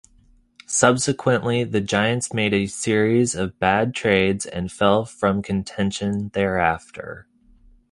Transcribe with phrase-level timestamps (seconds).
[0.65, 7.27] Subsequently, the Giants made a series of bad trades and fell from contention thereafter.